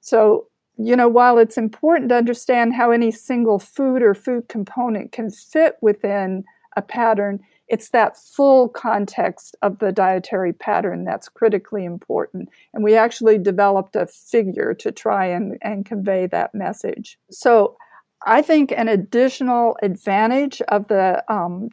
[0.00, 5.12] So, you know, while it's important to understand how any single food or food component
[5.12, 6.44] can fit within
[6.76, 7.40] a pattern,
[7.74, 12.48] it's that full context of the dietary pattern that's critically important.
[12.72, 17.18] And we actually developed a figure to try and, and convey that message.
[17.32, 17.76] So
[18.24, 21.70] I think an additional advantage of the um,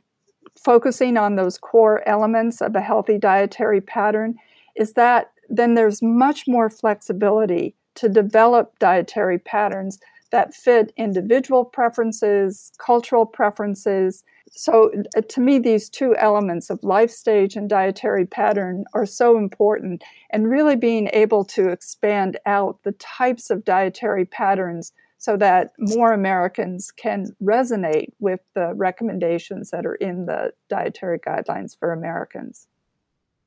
[0.58, 4.38] focusing on those core elements of a healthy dietary pattern
[4.76, 10.00] is that then there's much more flexibility to develop dietary patterns
[10.32, 17.10] that fit individual preferences, cultural preferences, so uh, to me these two elements of life
[17.10, 22.92] stage and dietary pattern are so important and really being able to expand out the
[22.94, 29.96] types of dietary patterns so that more Americans can resonate with the recommendations that are
[29.96, 32.68] in the dietary guidelines for Americans.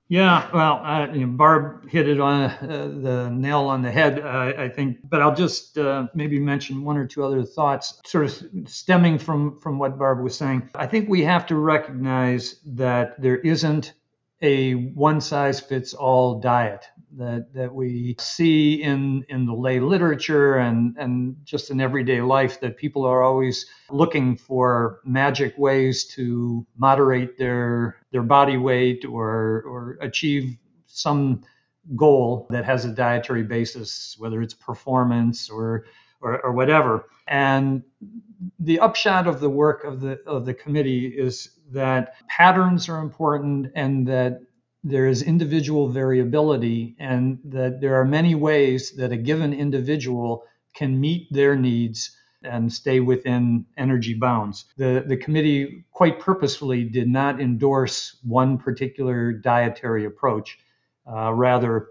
[0.08, 4.20] Yeah, well, uh, you know, Barb hit it on uh, the nail on the head,
[4.20, 4.98] uh, I think.
[5.02, 9.58] But I'll just uh, maybe mention one or two other thoughts, sort of stemming from
[9.58, 10.68] from what Barb was saying.
[10.74, 13.94] I think we have to recognize that there isn't
[14.42, 20.56] a one size fits all diet that, that we see in, in the lay literature
[20.56, 26.66] and, and just in everyday life that people are always looking for magic ways to
[26.76, 30.56] moderate their, their body weight or, or achieve
[30.86, 31.42] some
[31.96, 35.84] goal that has a dietary basis, whether it's performance or,
[36.24, 37.06] or, or whatever.
[37.28, 37.82] And
[38.58, 43.70] the upshot of the work of the of the committee is that patterns are important
[43.74, 44.40] and that
[44.82, 50.44] there is individual variability and that there are many ways that a given individual
[50.74, 54.66] can meet their needs and stay within energy bounds.
[54.76, 60.58] The, the committee quite purposefully did not endorse one particular dietary approach.
[61.10, 61.88] Uh, rather,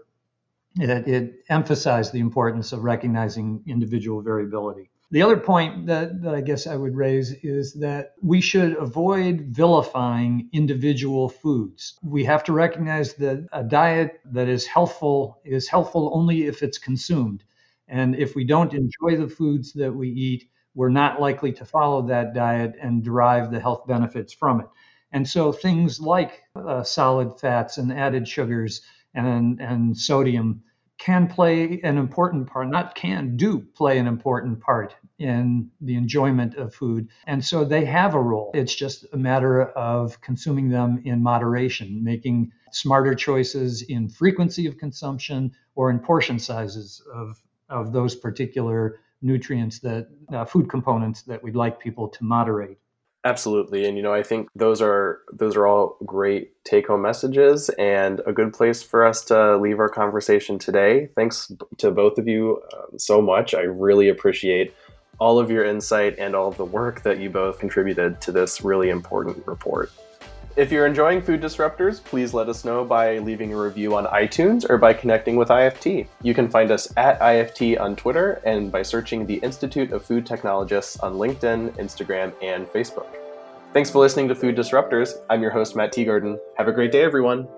[0.80, 4.90] it, it emphasized the importance of recognizing individual variability.
[5.10, 9.42] The other point that, that I guess I would raise is that we should avoid
[9.48, 11.98] vilifying individual foods.
[12.02, 16.78] We have to recognize that a diet that is healthful is healthful only if it's
[16.78, 17.44] consumed.
[17.86, 22.02] And if we don't enjoy the foods that we eat, we're not likely to follow
[22.08, 24.66] that diet and derive the health benefits from it.
[25.12, 28.80] And so things like uh, solid fats and added sugars
[29.14, 30.62] and, and sodium
[30.98, 36.54] can play an important part, not can, do play an important part in the enjoyment
[36.54, 37.08] of food.
[37.26, 38.52] And so they have a role.
[38.54, 44.78] It's just a matter of consuming them in moderation, making smarter choices in frequency of
[44.78, 51.42] consumption or in portion sizes of, of those particular nutrients that uh, food components that
[51.42, 52.78] we'd like people to moderate.
[53.26, 58.20] Absolutely, and you know, I think those are those are all great take-home messages and
[58.26, 61.08] a good place for us to leave our conversation today.
[61.16, 63.54] Thanks to both of you um, so much.
[63.54, 64.74] I really appreciate
[65.18, 68.60] all of your insight and all of the work that you both contributed to this
[68.62, 69.90] really important report.
[70.56, 74.64] If you're enjoying Food Disruptors, please let us know by leaving a review on iTunes
[74.70, 76.06] or by connecting with IFT.
[76.22, 80.24] You can find us at IFT on Twitter and by searching the Institute of Food
[80.24, 83.08] Technologists on LinkedIn, Instagram, and Facebook.
[83.72, 85.14] Thanks for listening to Food Disruptors.
[85.28, 86.38] I'm your host, Matt Teagarden.
[86.56, 87.48] Have a great day, everyone.